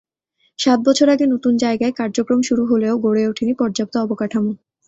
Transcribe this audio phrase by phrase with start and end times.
[0.59, 4.51] সাত বছর আগে নতুন জায়গায় কার্যক্রম শুরু হলেও গড়ে ওঠেনি পর্যাপ্ত অবকাঠামো।